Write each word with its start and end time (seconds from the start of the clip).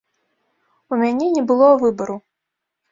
У 0.91 0.99
мяне 1.03 1.29
не 1.37 1.43
было 1.53 1.71
выбару. 1.87 2.21